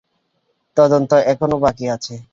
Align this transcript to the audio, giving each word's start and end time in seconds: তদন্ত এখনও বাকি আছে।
তদন্ত 0.77 1.11
এখনও 1.25 1.57
বাকি 1.59 1.85
আছে। 1.89 2.13